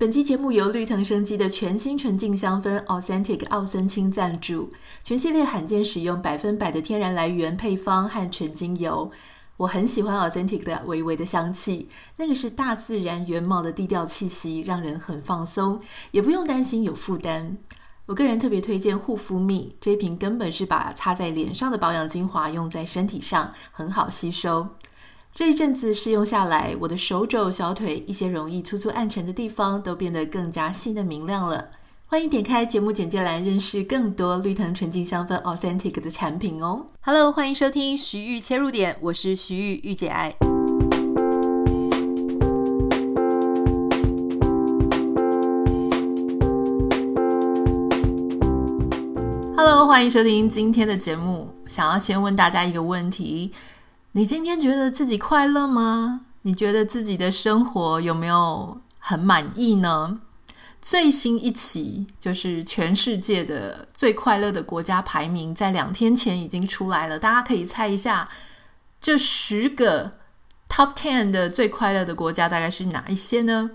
[0.00, 4.72] 本期节目由绿藤生机的全新纯净香氛 Authentic 奥森清赞助，
[5.04, 9.10] 全系列罕见使用百分百的天然来源配方和纯精油。
[9.58, 15.78] 我很喜欢 Authentic 的微微的香气，那个是大自然原貌的低调气息，让人很放松，
[16.12, 17.58] 也不用担心有负担。
[18.06, 24.66] 我个人特别推荐护肤蜜，这瓶根本是把擦在脸上的保养精华用在身体上，很好吸收。
[25.40, 31.70] 这一阵子试用下来，我的手肘、小腿一些容易粗粗暗沉的地方都变得更加细嫩明亮了。
[32.04, 36.84] 欢迎点开节目简介栏，认识更多绿藤纯净香氛 Authentic 的产品哦。
[37.00, 40.36] Hello，欢迎收听徐玉切入点，我是徐玉，御姐爱。
[49.56, 51.48] Hello，欢迎收听今天的节目。
[51.66, 53.52] 想要先问大家一个问题。
[54.12, 56.22] 你今天觉得自己快乐吗？
[56.42, 60.20] 你觉得自己的生活有没有很满意呢？
[60.82, 67.20] 最新一期就是全世界的最快乐的国家排名，在两天前已经出来了。
[67.20, 68.28] 大家可以猜一下，
[69.00, 70.10] 这十个
[70.68, 73.70] Top Ten 的最快乐的国家大概是哪一些呢？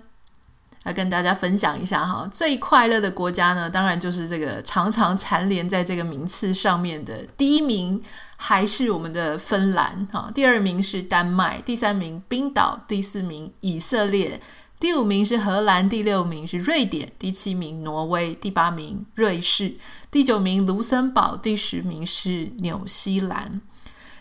[0.86, 2.28] 来跟大家分享一下哈。
[2.32, 8.02] 最快乐的国家呢，当然就是这个常常蝉联在这个名次上面的第一名。
[8.38, 14.42] 还是我们的芬兰哈，第二名是丹麦，第三名冰岛，第四名以色列，
[14.78, 19.76] 第五名是荷兰，第六名是瑞典，第七名挪威，第八名瑞士，
[20.12, 23.62] 第九名卢森堡，第十名是纽西兰。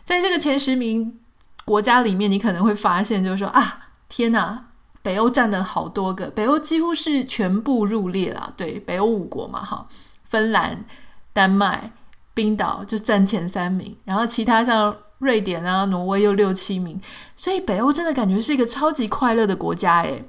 [0.04, 1.18] 在这个前十名
[1.64, 4.66] 国家里面，你可能会发现，就是说啊，天哪，
[5.04, 8.52] 北欧占了好多个，北欧几乎是全部入列了。
[8.56, 9.86] 对，北欧五国嘛，哈，
[10.24, 10.84] 芬兰、
[11.32, 11.92] 丹麦。
[12.36, 17.00] 冰岛就占前三名，然后其他像瑞典啊、挪威又六七名，
[17.36, 20.20] 所以北欧真的感觉是一个超级快乐的国家诶。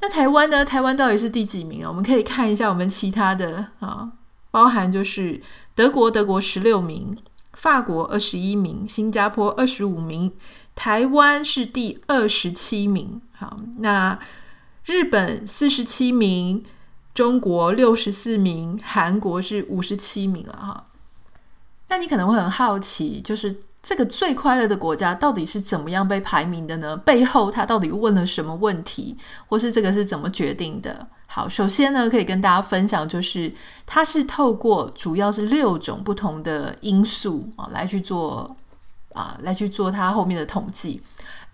[0.00, 0.64] 那台湾呢？
[0.64, 1.88] 台湾到底是第几名啊？
[1.88, 4.12] 我们可以看一下我们其他的啊，
[4.52, 5.42] 包含就是
[5.74, 7.18] 德国，德国十六名，
[7.54, 10.30] 法国二十一名，新加坡二十五名，
[10.76, 13.20] 台湾是第二十七名。
[13.38, 14.18] 好，那
[14.84, 16.64] 日本四十七名，
[17.12, 20.86] 中国六十四名，韩国是五十七名了哈。
[21.88, 26.96] 那你可能会很好奇，就是这个最快乐的国家到底是怎么样被排名的呢？
[26.96, 29.16] 背后他到底问了什么问题，
[29.48, 31.06] 或是这个是怎么决定的？
[31.26, 33.52] 好，首先呢，可以跟大家分享，就是
[33.84, 38.56] 它是透过主要是六种不同的因素啊来去做
[39.12, 41.02] 啊来去做它后面的统计。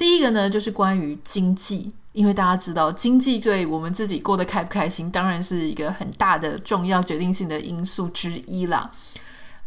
[0.02, 8.90] 第一个呢，就是关于经济，因为大家知道经济对我们自己过得开不开心，当然是一个很大的重要决定性的因素之一啦。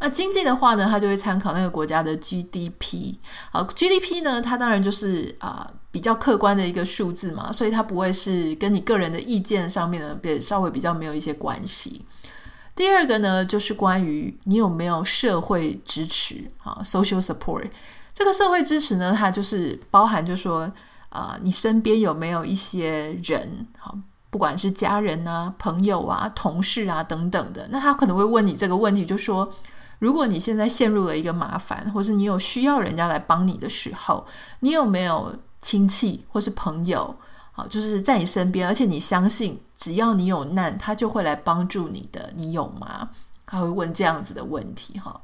[0.01, 3.15] 那经济的话呢，它就会参考那个国家的 GDP。
[3.49, 12.01] 好，GDP 呢，它当然就是啊、比较客观的一个数字嘛，所以它不会是跟你个人的意见上面呢，也稍微比较没有一些关系。
[12.75, 17.69] 第二个呢，就是关于你有没有社会支持啊，social support。
[18.15, 20.71] 这个社会支持呢，它就是包含就说
[21.09, 23.95] 啊、你身边有没有一些人，好。
[24.31, 29.49] 不管是家人啊、朋友啊、同事啊等等的，那他可能会问你这个问题，就说：
[29.97, 34.27] 如果你现在陷入了一个麻烦，或是你有需要人家来帮你的时候，
[34.59, 37.15] 你有没有亲戚或是朋友
[37.53, 43.09] 好，就是在你身边，而且你相信只要你有难，他就会来帮助你的，你有吗？
[43.45, 45.21] 他会问这样子的问题哈。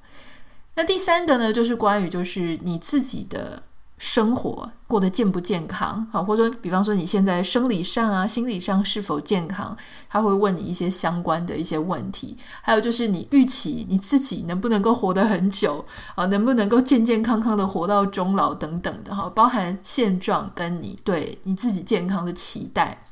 [0.76, 3.64] 那第三个呢，就是关于就是你自己的。
[4.04, 6.08] 生活过得健不健康？
[6.12, 9.78] 好，或者说，比方说你现在生理上啊、心理上是否健康？
[10.10, 12.36] 他会问你一些相关的一些问题。
[12.64, 16.26] 还有就是你预期你自己能不能够活得很久啊？
[16.26, 19.30] 能不能够健健康康的活到终老等等的哈？
[19.36, 23.04] 包含现状跟你对你自己健康的期待。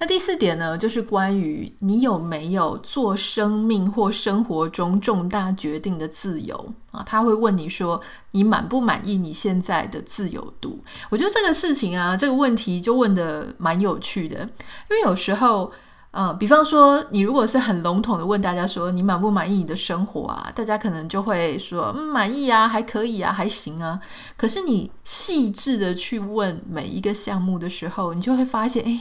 [0.00, 7.02] 那第四点呢，就是关于你有没有做生命或生活中重大决定的自由啊？
[7.04, 8.00] 他会问你说，
[8.30, 10.78] 你满不满意你现在的自由度？
[11.10, 15.72] 我觉得这个事情啊，这个问题就问得蛮有趣的，因为有时候，
[16.12, 20.48] 呃，比方说你如果是很笼统的问大家说，你满不满意你的生活啊？
[20.54, 23.98] 大家可能就会说，嗯，满意啊，还可以啊，还行啊。
[24.36, 29.00] 可是你细致的去问每一个项目的时候，你就会发现，诶。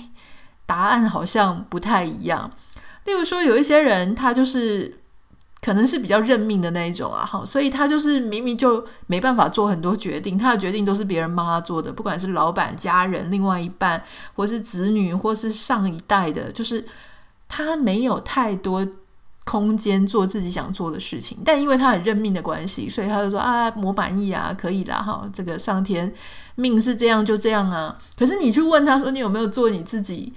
[0.67, 2.51] 答案好像不太一样。
[3.05, 4.99] 例如说，有一些人他就是
[5.61, 14.03] 可能是比较认命的那一种啊，哈，所以他就是明明就没办法做很多决定，他的决定都是别人帮他做的，不管是老板、家人、另外一半，
[14.35, 16.85] 或是子女，或是上一代的，就是
[17.47, 18.85] 他没有太多
[19.45, 21.37] 空间做自己想做的事情。
[21.45, 26.13] 但因为他很认命的关系，所以他就说啊，我满意啊，可以啦，哈，这个上天
[26.55, 27.97] 命是这样就这样啊。
[28.19, 30.33] 可是你去问他说，你有没有做你自己？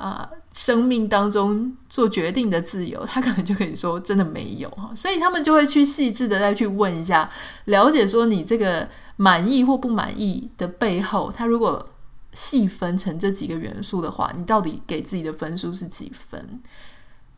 [0.00, 7.30] 啊、生命当中做决定的自由， 他可能就可以说真的没有哈，所以他们就会去细致的再去问一下，
[7.66, 11.86] 了解说你这个满意或不满意的背后，他如果
[12.32, 16.60] 细分成这几个元素的话，你到底给自己的分数是几分？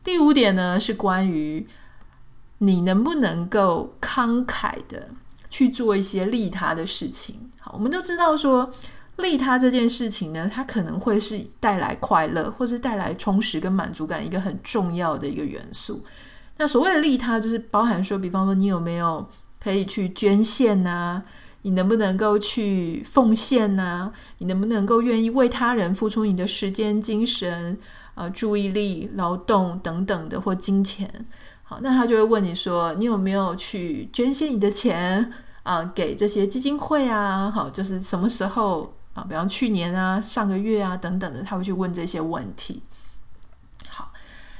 [0.04, 1.66] 第五点呢，是关于
[2.58, 5.08] 你能不能够慷慨的
[5.50, 7.50] 去做一些利他的事情。
[7.60, 8.70] 好，我们都知道说。
[9.22, 16.04] 利他这件事情呢，它可能会是带来快乐，或是带来充实跟满足感一个很重要的一个元素。
[16.58, 19.26] 那所谓的利他，就是包含说，比方说你有没有
[19.58, 21.22] 可以去捐献啊？
[21.62, 24.12] 你能不能够去奉献啊？
[24.38, 27.78] 你能不能够愿意为他人付出你的时间、精神、
[28.14, 31.08] 呃注意力、劳动等等的或金钱？
[31.62, 35.32] 好，那他就会问你说，你有没有去捐献你的钱
[35.62, 37.50] 啊、给这些基金会啊？
[37.50, 38.94] 好，就是什么时候？
[39.14, 42.82] 啊，比方去年啊、上个月啊等等的，他会去问这些问题。
[43.88, 44.12] 好，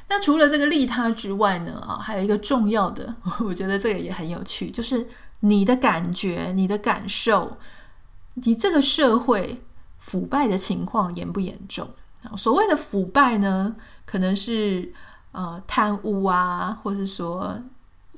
[0.09, 3.15] 那除了这个利他之外呢，啊，还有一个重要的，
[3.45, 5.09] 我觉得这个也很有趣，就是
[5.41, 7.57] 你的感觉、你的感受，
[8.35, 9.63] 你这个社会
[9.99, 11.89] 腐败的情况严不严重？
[12.37, 14.93] 所谓的腐败呢，可能是
[15.33, 17.59] 呃贪污啊，或是说。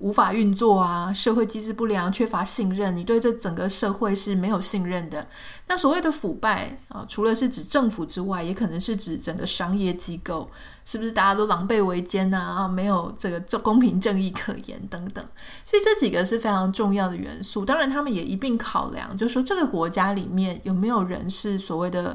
[0.05, 5.27] 无法运作啊，社会机制不良，缺乏信任，你对这整个社会是没有信任的。
[5.67, 10.51] 那所谓的腐败啊，除了是指政府之外，也可能是指整个商业机构，
[10.85, 12.31] 是不是大家都狼狈为奸？
[12.35, 15.25] 啊，没有这个公平正义可言等等。
[15.65, 17.65] 所以这几个是非常重要的元素。
[17.65, 22.15] 当然，他们也一并考量，就是说这个国家里面有没有人是所谓的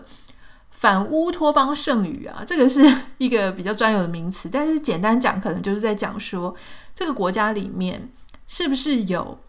[0.72, 2.44] 反乌托邦圣语啊？
[2.46, 2.82] 这个是
[3.18, 6.56] 一个比较专有的名词，但是简单讲，可能就是在讲说。
[6.96, 8.12] 这个国家里面
[8.46, 9.40] 是不是有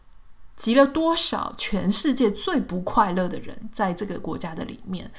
[0.55, 5.11] 集了多少全世界最不快乐的人在这个国家的里面？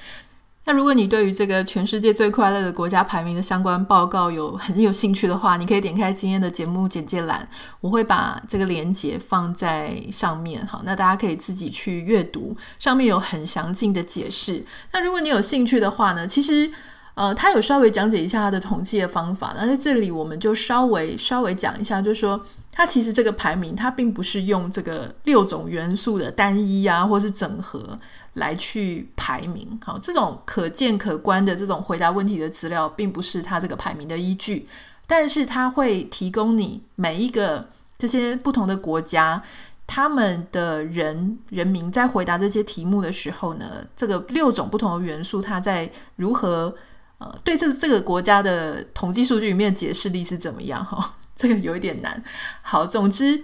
[0.65, 7.45] 那如果你对于这个全世界最快乐的国家排名的相关报告有很有兴趣的话，你可以点开今天的节目简介栏，
[7.79, 10.65] 我会把这个链接放在上面。
[10.65, 14.63] 好，那大家可以自己去阅读，上面有很详尽的解释。
[14.91, 16.71] 那如果你有兴趣的话呢，其实。
[17.13, 22.41] 呃，他有稍微讲解一下他的统计的方法，那在这里我们就稍微稍微讲一下，就是说，
[22.71, 27.97] 他其实这个排名，它并不是用这个六种元素的单一啊，或是整合
[28.35, 29.77] 来去排名。
[29.83, 34.65] 好，这种可见可观的这种回答问题的资料，并不是他这个排名的依据，
[35.05, 37.67] 但是他会提供你每一个
[37.99, 39.43] 这些不同的国家，
[39.85, 46.73] 他们的人人民在回答这些题目的时候呢，这个六种不同的元素，它在如何。
[47.21, 50.83] 呃，对这这个国家的统计数据里面的解释力是怎么样？
[50.83, 52.19] 哈， 这个有一点难。
[52.63, 53.43] 好，总之，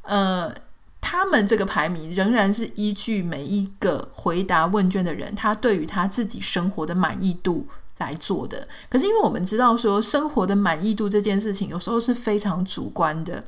[0.00, 0.50] 呃，
[1.02, 7.66] 他们这个排名仍然是依据每一个回答问卷的人，他对于他自己生活的满意度
[7.98, 8.66] 来做的。
[8.88, 13.44] 可是，因为我们知道说，生活的满意度这件事情，有时候是非常主观的。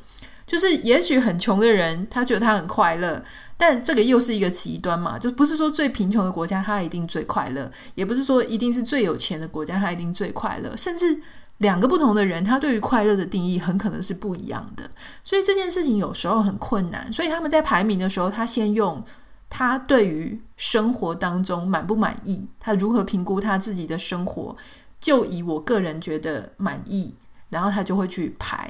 [0.46, 3.24] 就是，也许很穷的人，他觉得他很快乐。
[3.64, 11.22] 但这个又是一个极端嘛，就不是说最贫穷的国家他一定最快乐，也不是说一定是最有钱的国家他一定最快乐，甚至
[11.58, 14.90] 两个不同的人，他对于快乐的定义很可能是不一样的。
[15.22, 17.12] 所以这件事情有时候很困难。
[17.12, 19.00] 所以他们在排名的时候，他先用
[19.48, 24.56] 他对于生活当中满不满意，他如何评估他自己的生活，
[24.98, 27.14] 就以我个人觉得满意，
[27.50, 28.68] 然后他就会去排。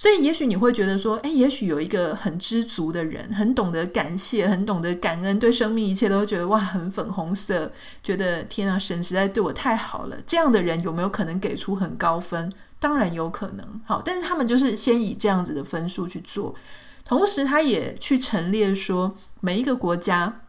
[0.00, 10.16] 所以，也许你会觉得说，诶，也许有一个很知足的人，很懂得感谢，很懂得感恩，对生命一切都觉得哇，很粉红色，觉得天啊，神实在对我太好了。
[10.24, 12.52] 这样的人有没有可能给出很高分？
[12.78, 13.80] 当然有可能。
[13.84, 16.54] 好，但是他们就是先以这样子的分数去做，
[17.04, 20.42] 同时他也去陈列说，每一个国家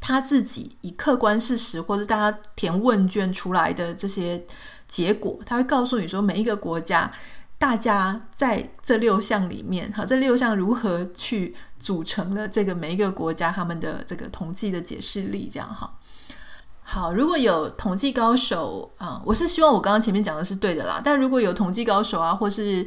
[0.00, 4.44] 他自己以客观事实或者大家填问卷出来的这些
[4.88, 7.12] 结果，他会告诉你说，每一个国家。
[7.62, 15.48] 大家在这六项里面，好，这六项如何去组成了这个每一个国家他们的这个统计的解释力？
[15.48, 15.96] 这样哈，
[16.82, 21.00] 好，如果有统计高手啊，我是希望我刚刚前面讲的是对的啦。
[21.04, 22.84] 但如果有统计高手啊，或是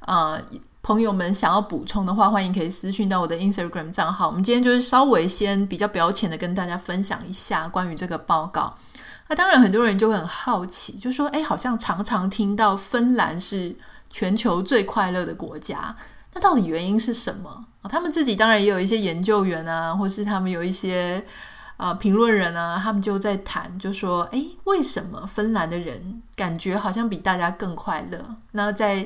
[0.00, 0.40] 啊
[0.80, 4.28] 朋友们想要补充的话，欢迎可以私讯到我的 Instagram 账号。
[4.28, 8.74] 我们今天就是稍微先比较表浅的跟大家分享一下关于这个报告。
[9.28, 13.76] 那当然很多人就很好奇，就说，诶，好像常常听到芬兰是。
[14.14, 15.96] 全球最快乐的国家，
[16.34, 17.66] 那到底原因是什么？
[17.90, 21.26] 他们自己当然也有一些研究员啊，或是他们有一些
[21.76, 28.24] 啊评论人啊，他们就在谈，就说：诶，为什么芬兰的人感觉好像比大家更快乐？
[28.52, 29.04] 那在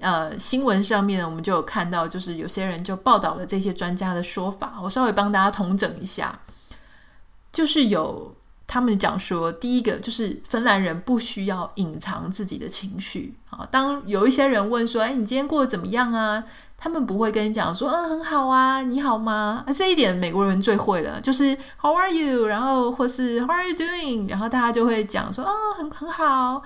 [0.00, 4.80] 呃新闻上面，我们就有看到，就是有些人就报道了这些专家的说法。
[4.82, 6.40] 我稍微帮大家统整一下，
[7.52, 8.34] 就是有
[8.72, 13.66] 他们讲说，第一个就是芬兰人不需要隐藏自己的情绪啊。
[13.68, 16.44] 当有一些人问说：“哎，你今天过得怎么样啊？”
[16.78, 26.62] 他们不会跟你讲说：“嗯，很好啊，你好吗？”啊，这一点美国人最会了，就是 “How are you？” 然后或是 “How are you doing？” 然后大家就会讲说：“哦，很很好。”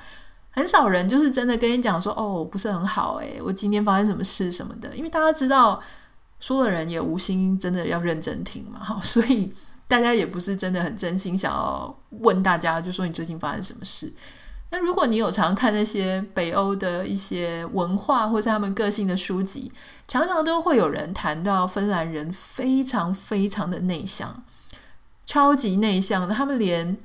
[0.53, 5.81] 很少人就是真的跟你讲说：“哦，不是很好，诶，我今天发生什么事什么的。”因为大家知道
[6.39, 9.51] 说的人也无心真的要认真听嘛，哈，所以。
[9.87, 14.13] 大家也不是真的很真心想要问大家，就说你最近发生什么事。
[14.71, 19.71] 那如果你有常看那些北欧的一些文化或者他们个性的书籍，
[20.09, 24.43] 常常都会有人谈到芬兰人非常非常的内向，
[25.25, 26.29] 超级内向。
[26.29, 26.97] 他们连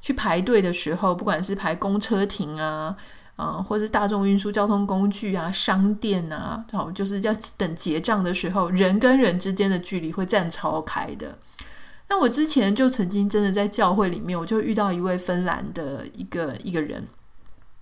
[0.00, 2.96] 去排队的时候，不管是排公车亭啊，
[3.36, 11.38] 啊、呃，或是大众运输交通工具啊、商店啊，好，就是要等结账的时候，人跟人之间的距离会站超开的。
[12.12, 17.08] 那我之前就曾经真的在教会里面，我就遇到一位芬兰的一个一个人，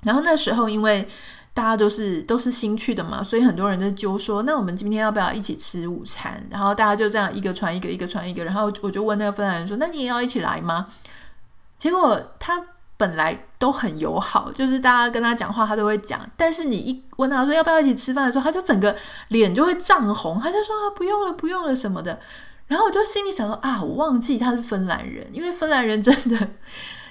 [0.02, 1.08] 然后那时候因为
[1.52, 6.46] 大家都是都是新去的嘛，所以很多人在揪说，那我们今天要不要一起吃午餐？
[6.48, 10.86] 然后大家就这样一个传一个，一个传一个，然后我就问那个芬兰人说，那你也要一起来吗？
[11.76, 12.64] 结果他
[12.96, 18.94] 本来都很友好，就是大家跟他讲话，他都会讲，但是你一问他说要不要一起吃饭的时候，他就整个
[19.26, 22.20] 脸就会涨红，他就说啊不用了，不用了什么的。
[22.70, 26.50] 然后我就心里想说啊，我忘记他是芬兰人，因为芬兰人真的，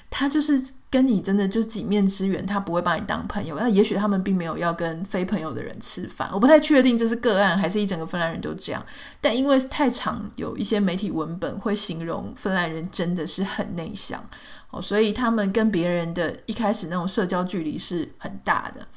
[0.09, 3.57] 他就是跟你真的就几面之缘，他不会把你当朋友。
[3.59, 8.81] 那也许他们并没有要跟非朋友的人吃饭，我不太确定这是个案还是一整个芬兰人都这样。
[9.19, 14.23] 但因为太常有一些媒体文本会形容芬兰人真的是很内向
[14.69, 18.87] 哦，所以他们跟别人的一开始那种社交距离是很大的。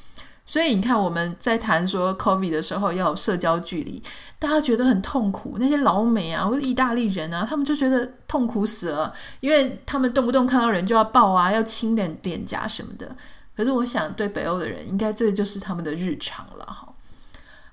[0.45, 4.03] 所以你看，我们在谈说 COVID 的时候要有社交距离，
[4.39, 5.57] 大家觉得很痛苦。
[5.59, 13.15] 那些老美啊，或者意大利人啊，他们就觉得痛苦死了，因为他们动不动看到人就要抱啊，要亲脸脸颊什么的。
[13.57, 16.89] 可是我想，对北欧的人，应该这就是他们的日常了哈。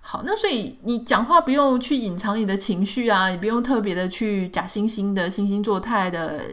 [0.02, 6.46] 好，那所以你讲话不用去隐藏你的情绪啊，你不用特别的去假惺惺的惺惺作态的，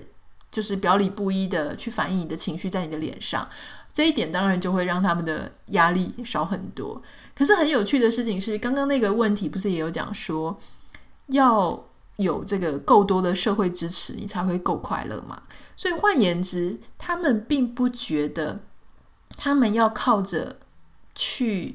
[0.50, 3.48] 就是表里不一的去反映你的情绪在你的脸上。
[3.92, 7.02] 这一点当然就会让他们的压力少很多。
[7.34, 10.58] 可是很有趣的事情是，刚刚那个问题不是也有讲说，
[11.28, 11.82] 要
[12.16, 15.42] 有这个够多的社会支持，你才会够快乐嘛？
[15.76, 18.60] 所以换言之，他们并不觉得
[19.36, 20.58] 他们要靠着
[21.14, 21.74] 去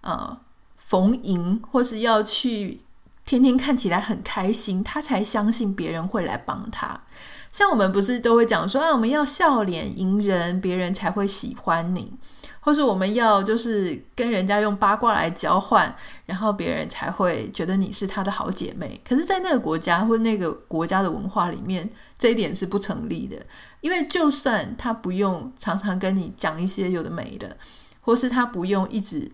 [0.00, 0.38] 呃
[0.76, 2.80] 逢迎，或是要去
[3.26, 7.02] 天天看起来很开心，他才相信别人会来帮他。
[7.50, 12.12] 像我们不是都会讲说啊，我们要笑脸迎人，别人才会喜欢你，
[12.60, 15.94] 或是我们要就是跟人家用八卦来交换，
[16.26, 19.00] 然后别人才会觉得你是他的好姐妹。
[19.08, 21.88] 可是，在那个国家或那个国家的文化里面，
[22.18, 23.36] 这一点是不成立的。
[23.80, 27.56] 因为就算他不用常常跟你讲一些有的没的，
[28.00, 29.30] 或是他不用一直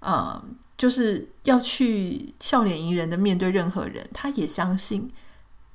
[0.00, 0.44] 呃，
[0.76, 5.10] 就是要去笑脸迎人的面对任何人，他也相信。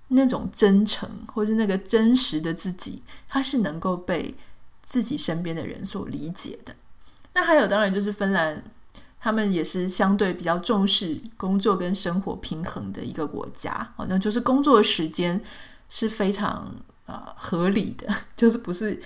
[0.10, 4.36] 那种真诚，或是那个真实的自己，他是能够被
[4.82, 6.76] 自己身边的人所理解的。
[7.34, 8.64] 那还有，当然就是芬兰，
[9.20, 13.94] 他们也是相对比较重视工作跟生活平衡的一个国家。
[13.98, 15.40] 哦，那就是工作时间
[15.90, 16.76] 是非常
[17.06, 19.00] 呃合理的， 就是不是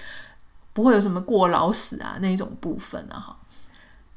[0.72, 3.38] 不会有什么过劳死啊那种部分啊哈。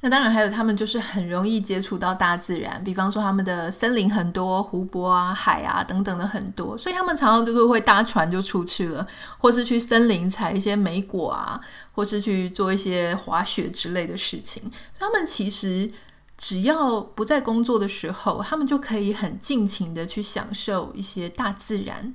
[0.07, 9.05] 那当然还有，他们就是很容易接触到大自然，比方说他们的森林很多，湖泊啊、海啊等等的很多，所以他们常常就是会搭船就出去了，
[9.37, 11.61] 或是去森林采一些莓果啊，
[11.91, 14.63] 或是去做一些滑雪之类的事情。
[14.97, 15.91] 他们其实
[16.39, 22.15] 只要不在工作的时候，他们就可以很尽情的去享受一些大自然。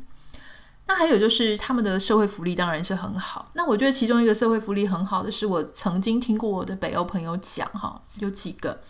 [0.91, 3.49] 那还有就是他们的社会福利当然是很好。
[3.53, 8.81] 那我觉得其中一个社会福利很好的是我曾经听过我的北欧朋友讲哈，有几个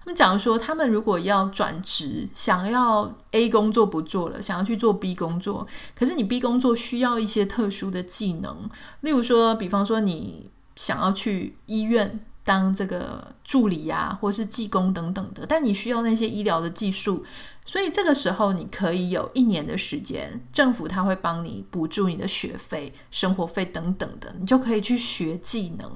[0.00, 5.64] 他们讲说，他们如果要转职，想要 A 工作不做了，想要去做 B 工作，
[5.96, 8.68] 可是你 B 工作需要一些特殊的技能，
[9.02, 12.26] 例如说，比方说你想要去医院。
[12.44, 17.24] 当这个助理呀，或是技工等等的，但你需要那些医疗的技术，
[17.64, 25.90] 所以这个时候你可以有一年的时间，政府他会帮你补助你的学费、生活费等等的，你就可以去学技能。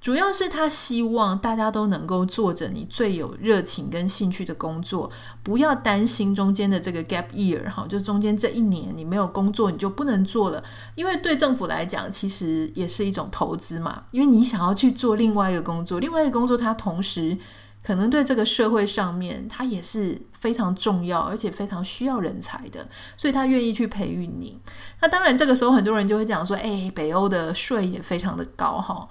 [0.00, 5.10] 主要是他希望大家都能够做着你最有热情跟兴趣的工作，
[5.42, 10.64] 不要担心中间的这个 gap year 哈，就中间这一年你没有工作你就不能做了，
[10.94, 17.36] 因为对政府来讲其实也是一种投资嘛，因为你想要去做另外一个工作，另外一个工作它同时
[17.84, 22.88] 可能对这个社会上面，他也是非常重要，而且非常需要人才的，
[23.18, 24.58] 所以他愿意去培育你。
[25.02, 29.06] 那当然，这个时候很多人就会讲说：“哎，北欧的税也非常的高，哈。”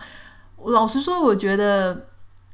[0.66, 2.08] 老实说，我觉得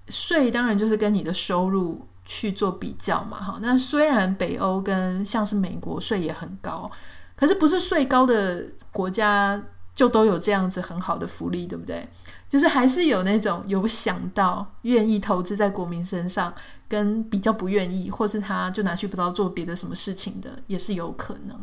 [0.09, 3.59] 税当然就是跟你的收入去做比较嘛，哈。
[3.62, 6.89] 那虽然北欧跟像是美国税也很高，
[7.35, 9.62] 可是不是税高的国家
[9.93, 12.07] 就都有这样子很好的福利，对不对？
[12.47, 16.53] 就是还是有那种有想到愿意投资在国民身上，
[16.88, 21.59] 跟比较不愿意，或是他就拿去不知道做别的什么事情的，也是有可能。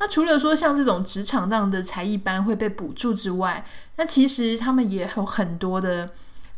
[0.00, 3.64] 那除了说像这种职场这样的才艺班会被补助之外，
[3.96, 6.08] 那其实他们也有很多的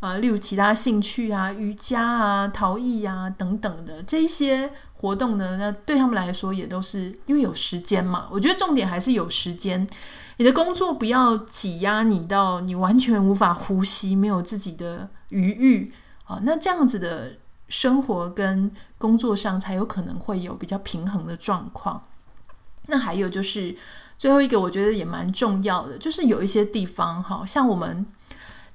[0.00, 8.28] 呃，例如其他兴趣啊、瑜伽啊、陶艺啊等等的这一些活动呢，那对他们来说也都是因为有时间嘛。
[8.30, 9.86] 我觉得重点还是有时间。
[10.36, 15.92] 你的工作不要挤压你到你完全无法呼吸，没有自己的余裕
[16.24, 17.32] 啊，那这样子的
[17.68, 22.02] 生活跟工作上才有可能会有比较平衡的状况。
[22.90, 23.74] 那还有就是
[24.18, 28.04] 最后一个，我觉得也蛮重要的，就是有一些地方哈，像我们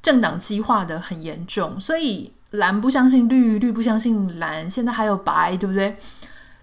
[0.01, 5.95] 政党激化的很严重，所以蓝不相信绿，绿不相信蓝，现在还有白，对不对？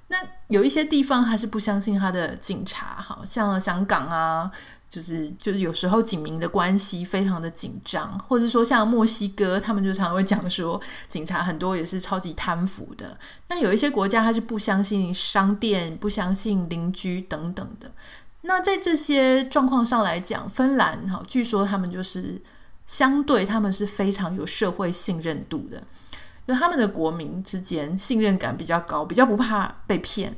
[0.09, 0.17] 那
[0.49, 4.51] 有一些地方还是不相信他的警察，好像香港啊。
[4.93, 13.17] 就是就是有时候警民的关系非常的紧张，或者说像墨西哥，他们就常常会讲说，警察很多也是超级贪腐的。
[13.49, 17.91] 那有一些国家他是不相信商店，不相信邻居等等的。
[18.43, 22.39] 那在这些状况上来讲，芬兰哈，据说他们就是
[22.87, 25.83] 相对他们是非常有社会信任度的，
[26.47, 30.37] 就他们的国民之间信任感比较高，比较不怕被骗。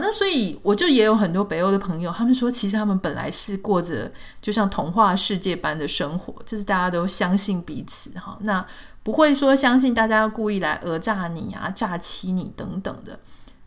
[0.00, 4.10] 那所以我就也有很多北欧的朋友，他们说其实他们本来是过着
[4.40, 8.64] 就像童话世界般的生活，就是大家都相信彼此哈，那
[9.02, 13.18] 不会说相信大家要故意来讹诈你啊、诈欺你等等的。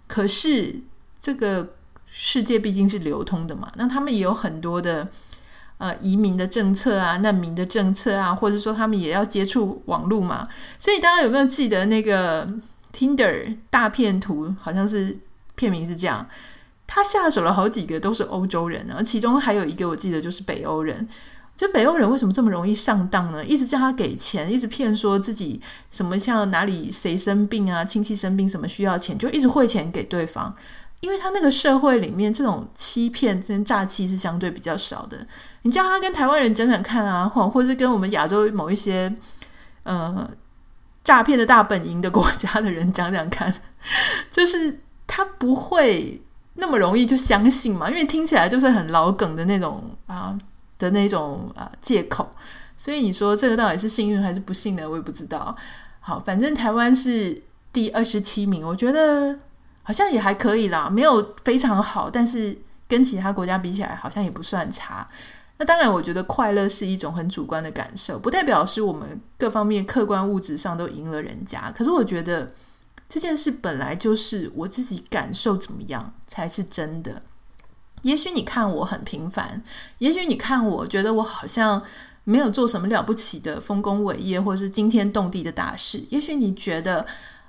[0.07, 0.81] 可是
[1.19, 1.75] 这个
[2.07, 5.07] 世界毕竟是流通的嘛，那他们也有很多的
[5.77, 10.47] 呃移民的政策啊、难民的政策啊，或者说他们也要接触网络嘛。
[10.77, 12.47] 所以大家有没有记得那个
[12.91, 14.49] Tinder 大骗图？
[14.59, 15.17] 好像是。
[15.59, 16.25] 片名是这样，
[16.87, 21.07] 他下手了好几个都是欧洲人，然后其中还有一个我记得就是北欧人。
[21.55, 23.43] 就北欧人为什么这么容易上当呢？
[23.43, 25.59] 一直叫他给钱，一直骗说自己
[25.91, 30.55] 什么像哪里谁生病啊，亲戚生病什么需要钱，就一直汇钱给对方。
[31.01, 35.17] 因为他那个社会里面这种欺骗跟诈欺是相对比较少的。
[35.63, 39.13] 你叫他跟台湾人讲讲看啊，或或是跟我们亚洲某一些
[39.83, 40.31] 呃
[41.03, 43.53] 诈骗的大本营的国家的人讲讲看，
[44.31, 44.79] 就是。
[45.19, 46.21] 他不会
[46.53, 50.33] 那么容易就相信嘛，因为听起来就是很老梗的那种啊
[50.77, 52.31] 的那种啊借口，
[52.77, 54.89] 所以你说这个到底是幸运还是不幸呢？
[54.89, 55.53] 我也不知道。
[55.99, 59.37] 好，反正台湾是第二十七名，我觉得
[59.83, 65.05] 好像也还可以啦，没有非常好，但是跟其他国家比起来，好像也不算差。
[65.57, 71.69] 那当然，我觉得快乐是一种很主观的感受，不代表是我们各方面客观物质上都赢了人家。
[71.75, 72.49] 可是我觉得。
[73.09, 77.23] 这件事本来就是我自己感受怎么样才是真的。
[78.03, 79.61] 也许你看我很平凡，
[79.97, 81.83] 也许你看我觉得我好像
[82.23, 86.05] 没有做什么了不起的丰功伟业，或者是惊天动地的大事。
[86.09, 87.05] 也许你觉得，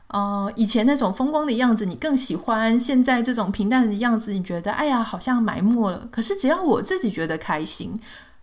[0.09, 6.09] 呃，以前那种风光的样子你更喜欢，现在这种平淡的样子你觉得，哎呀，好像埋没了。
[6.11, 8.01] 可是只要我自己觉得开心，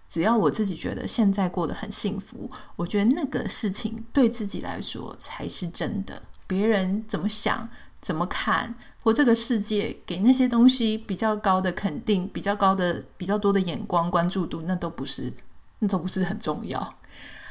[0.08, 6.22] 只要我自己觉得现在过得很幸福，我觉得那个事情对自己来说才是真的。
[6.48, 7.70] 别人怎么想、
[8.02, 15.32] 怎么看，或这个世界给那些东西比较高的肯定、比较高的、比较多的眼光、关注度，那都不是，
[15.80, 16.96] 那都不是很重要。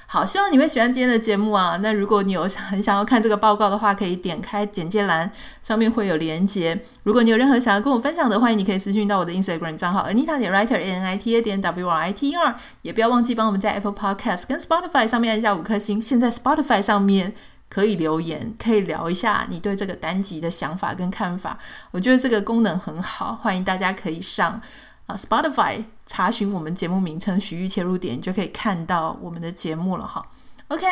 [0.09, 1.77] 好，希望你会喜欢今天的节目啊。
[1.83, 5.29] 那如果你有很想要看这个报告的话，可以点开简介栏，
[5.65, 6.81] 上面会有连接。
[7.03, 12.29] 如果你有任何想要跟我分享的，欢迎你可以私讯到我的 Instagram 账号 Anita 点 Writer A N I T A 点 W R I T
[12.31, 12.57] E R。
[12.83, 16.01] 也不要忘记帮我们在 Apple Podcast 跟 Spotify 上面按下五颗星。
[16.01, 17.35] 现在 Spotify 上面。
[17.69, 21.59] 可以留言，可以聊一下你对这个单集的想法跟看法。
[21.91, 24.61] 我觉得这个功能很好，欢迎大家可以上
[25.07, 30.25] 啊 Spotify 查询我们节目名称“徐玉切入点”，就可以看到我们的节目了哈。
[30.69, 30.87] OK，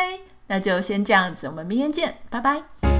[0.48, 2.93] 那就先这样子，我们明天见，拜拜。